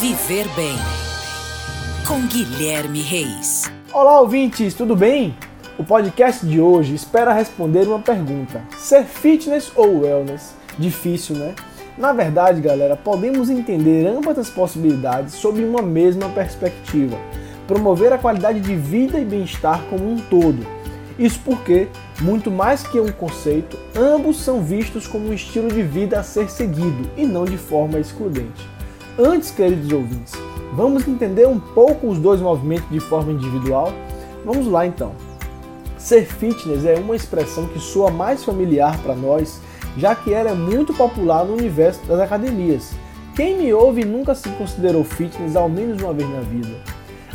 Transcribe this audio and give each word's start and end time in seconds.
Viver 0.00 0.48
Bem 0.56 0.74
com 2.08 2.26
Guilherme 2.26 3.02
Reis. 3.02 3.70
Olá, 3.92 4.20
ouvintes, 4.20 4.74
tudo 4.74 4.96
bem? 4.96 5.36
O 5.78 5.84
podcast 5.84 6.44
de 6.44 6.60
hoje 6.60 6.94
espera 6.94 7.32
responder 7.32 7.86
uma 7.86 8.00
pergunta: 8.00 8.62
ser 8.76 9.04
fitness 9.04 9.70
ou 9.76 10.00
wellness? 10.00 10.54
Difícil, 10.78 11.36
né? 11.36 11.54
Na 11.96 12.12
verdade, 12.12 12.60
galera, 12.60 12.96
podemos 12.96 13.50
entender 13.50 14.06
ambas 14.06 14.38
as 14.38 14.50
possibilidades 14.50 15.34
sob 15.34 15.62
uma 15.62 15.82
mesma 15.82 16.28
perspectiva: 16.30 17.16
promover 17.68 18.12
a 18.12 18.18
qualidade 18.18 18.60
de 18.60 18.74
vida 18.74 19.20
e 19.20 19.24
bem-estar 19.24 19.84
como 19.90 20.10
um 20.10 20.18
todo. 20.18 20.66
Isso 21.18 21.40
porque, 21.44 21.86
muito 22.20 22.50
mais 22.50 22.82
que 22.82 22.98
um 22.98 23.12
conceito, 23.12 23.78
ambos 23.94 24.40
são 24.40 24.62
vistos 24.62 25.06
como 25.06 25.28
um 25.28 25.34
estilo 25.34 25.68
de 25.68 25.82
vida 25.82 26.18
a 26.18 26.22
ser 26.24 26.50
seguido 26.50 27.08
e 27.16 27.24
não 27.24 27.44
de 27.44 27.58
forma 27.58 28.00
excludente. 28.00 28.72
Antes, 29.18 29.50
queridos 29.50 29.92
ouvintes, 29.92 30.32
vamos 30.72 31.06
entender 31.06 31.46
um 31.46 31.60
pouco 31.60 32.08
os 32.08 32.18
dois 32.18 32.40
movimentos 32.40 32.88
de 32.88 32.98
forma 32.98 33.30
individual? 33.30 33.92
Vamos 34.42 34.66
lá 34.66 34.86
então. 34.86 35.12
Ser 35.98 36.24
fitness 36.24 36.86
é 36.86 36.94
uma 36.94 37.14
expressão 37.14 37.66
que 37.66 37.78
soa 37.78 38.10
mais 38.10 38.42
familiar 38.42 38.98
para 39.02 39.14
nós, 39.14 39.60
já 39.98 40.14
que 40.14 40.32
ela 40.32 40.48
é 40.48 40.54
muito 40.54 40.94
popular 40.94 41.44
no 41.44 41.52
universo 41.52 42.00
das 42.06 42.20
academias. 42.20 42.94
Quem 43.36 43.58
me 43.58 43.70
ouve 43.74 44.02
nunca 44.02 44.34
se 44.34 44.48
considerou 44.48 45.04
fitness 45.04 45.56
ao 45.56 45.68
menos 45.68 46.00
uma 46.00 46.14
vez 46.14 46.30
na 46.30 46.40
vida. 46.40 46.74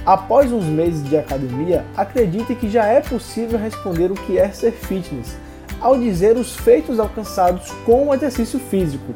Após 0.04 0.52
uns 0.52 0.66
meses 0.66 1.08
de 1.08 1.16
academia, 1.16 1.86
acredite 1.96 2.56
que 2.56 2.72
já 2.72 2.88
é 2.88 3.02
possível 3.02 3.60
responder 3.60 4.12
o 4.12 4.16
que 4.16 4.40
é 4.40 4.50
ser 4.50 4.72
fitness, 4.72 5.38
ao 5.80 5.96
dizer 5.96 6.38
os 6.38 6.56
feitos 6.56 7.00
alcançados 7.00 7.70
com 7.86 8.08
o 8.08 8.14
exercício 8.16 8.60
físico 8.60 9.14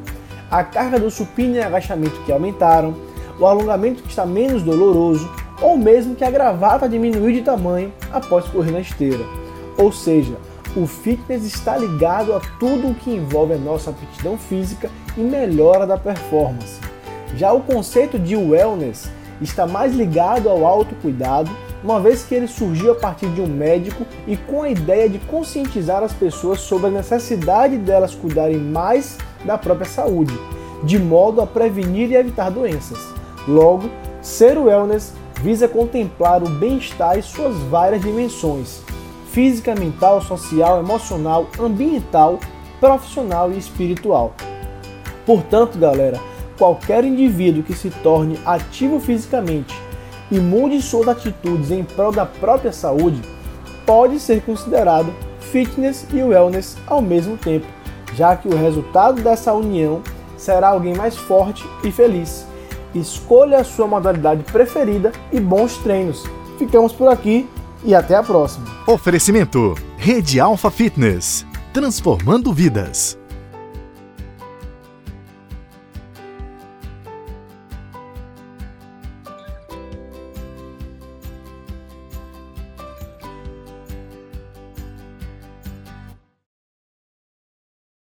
a 0.52 0.64
carga 0.64 1.00
do 1.00 1.10
supino 1.10 1.56
e 1.56 1.62
agachamento 1.62 2.22
que 2.26 2.32
aumentaram, 2.32 2.94
o 3.40 3.46
alongamento 3.48 4.04
que 4.04 4.10
está 4.10 4.26
menos 4.26 4.62
doloroso, 4.62 5.32
ou 5.62 5.78
mesmo 5.78 6.14
que 6.14 6.24
a 6.26 6.30
gravata 6.30 6.90
diminuiu 6.90 7.32
de 7.32 7.42
tamanho 7.42 7.94
após 8.12 8.46
correr 8.50 8.72
na 8.72 8.82
esteira. 8.82 9.24
Ou 9.78 9.92
seja, 9.92 10.36
o 10.76 10.86
fitness 10.86 11.46
está 11.46 11.78
ligado 11.78 12.34
a 12.34 12.42
tudo 12.60 12.90
o 12.90 12.96
que 12.96 13.12
envolve 13.12 13.54
a 13.54 13.58
nossa 13.58 13.92
aptidão 13.92 14.38
física 14.38 14.90
e 15.18 15.22
melhora 15.22 15.88
da 15.88 15.98
performance. 15.98 16.80
Já 17.36 17.54
o 17.54 17.62
conceito 17.62 18.20
de 18.20 18.36
wellness 18.36 19.10
está 19.42 19.66
mais 19.66 19.94
ligado 19.94 20.50
ao 20.50 20.66
autocuidado, 20.66 21.50
uma 21.84 22.00
vez 22.00 22.24
que 22.24 22.36
ele 22.36 22.48
surgiu 22.48 22.92
a 22.92 22.96
partir 22.96 23.28
de 23.30 23.42
um 23.42 23.48
médico 23.48 24.06
e 24.28 24.38
com 24.38 24.64
a 24.64 24.70
ideia 24.70 25.10
de 25.10 25.20
conscientizar 25.20 26.04
as 26.04 26.14
pessoas 26.14 26.62
sobre 26.62 26.88
a 26.88 26.92
necessidade 26.92 27.78
delas 27.78 28.14
cuidarem 28.14 28.58
mais 28.58 29.18
da 29.44 29.58
própria 29.58 29.88
saúde, 29.88 30.38
de 30.84 31.00
modo 31.00 31.42
a 31.42 31.48
prevenir 31.48 32.12
e 32.12 32.16
evitar 32.16 32.52
doenças. 32.52 33.00
Logo, 33.48 33.90
ser 34.22 34.58
wellness 34.58 35.14
visa 35.42 35.68
contemplar 35.68 36.44
o 36.44 36.50
bem-estar 36.50 37.18
em 37.18 37.22
suas 37.24 37.56
várias 37.64 38.02
dimensões: 38.02 38.82
física, 39.32 39.74
mental, 39.74 40.22
social, 40.22 40.80
emocional, 40.80 41.48
ambiental, 41.60 42.40
profissional 42.80 43.52
e 43.52 43.58
espiritual. 43.58 44.36
Portanto, 45.26 45.80
galera, 45.80 46.20
qualquer 46.60 47.04
indivíduo 47.04 47.64
que 47.64 47.74
se 47.74 47.90
torne 47.90 48.40
ativo 48.46 49.00
fisicamente 49.00 49.76
e 50.32 50.40
mude 50.40 50.82
suas 50.82 51.08
atitudes 51.08 51.70
em 51.70 51.84
prol 51.84 52.12
da 52.12 52.26
própria 52.26 52.72
saúde 52.72 53.22
pode 53.86 54.20
ser 54.20 54.42
considerado 54.42 55.14
fitness 55.40 56.06
e 56.14 56.24
wellness 56.24 56.78
ao 56.88 57.02
mesmo 57.02 57.38
tempo 57.38 57.68
já 58.16 58.36
que 58.36 58.48
o 58.48 58.58
resultado 58.58 59.22
dessa 59.22 59.54
união 59.54 60.02
será 60.38 60.70
alguém 60.70 60.96
mais 60.96 61.16
forte 61.16 61.64
e 61.84 61.92
feliz. 61.92 62.46
Escolha 62.94 63.60
a 63.60 63.64
sua 63.64 63.88
modalidade 63.88 64.44
preferida 64.44 65.12
e 65.32 65.40
bons 65.40 65.78
treinos. 65.78 66.24
Ficamos 66.58 66.92
por 66.92 67.08
aqui 67.08 67.48
e 67.84 67.96
até 67.96 68.16
a 68.16 68.24
próxima. 68.24 68.66
Oferecimento: 68.88 69.76
Rede 69.98 70.40
Alfa 70.40 70.70
Fitness 70.70 71.46
transformando 71.74 72.52
vidas. 72.52 73.21